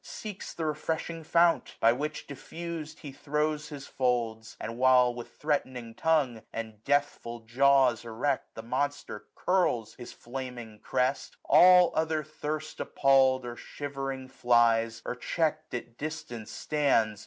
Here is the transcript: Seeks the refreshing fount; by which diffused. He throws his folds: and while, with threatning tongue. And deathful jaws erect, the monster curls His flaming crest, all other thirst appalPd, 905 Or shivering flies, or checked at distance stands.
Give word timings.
Seeks 0.03 0.51
the 0.55 0.65
refreshing 0.65 1.23
fount; 1.23 1.75
by 1.79 1.93
which 1.93 2.25
diffused. 2.25 3.01
He 3.01 3.11
throws 3.11 3.69
his 3.69 3.85
folds: 3.85 4.57
and 4.59 4.79
while, 4.79 5.13
with 5.13 5.35
threatning 5.37 5.93
tongue. 5.93 6.41
And 6.51 6.83
deathful 6.83 7.41
jaws 7.41 8.03
erect, 8.03 8.55
the 8.55 8.63
monster 8.63 9.27
curls 9.35 9.93
His 9.93 10.11
flaming 10.11 10.79
crest, 10.79 11.37
all 11.45 11.91
other 11.93 12.23
thirst 12.23 12.79
appalPd, 12.79 13.43
905 13.43 13.45
Or 13.45 13.55
shivering 13.57 14.27
flies, 14.29 15.01
or 15.05 15.13
checked 15.15 15.75
at 15.75 15.99
distance 15.99 16.49
stands. 16.49 17.19